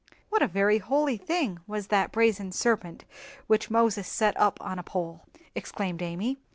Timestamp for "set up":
4.07-4.57